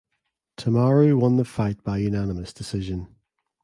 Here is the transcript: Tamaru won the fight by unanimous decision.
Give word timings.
Tamaru 0.57 1.19
won 1.19 1.37
the 1.37 1.45
fight 1.45 1.83
by 1.83 1.99
unanimous 1.99 2.53
decision. 2.53 3.17